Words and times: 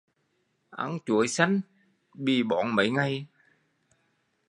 Ăn 0.85 0.99
chuối 1.05 1.27
xanh 1.27 1.61
bị 2.13 2.43
bón 2.43 2.75
mấy 2.75 2.89
ngày 2.89 3.25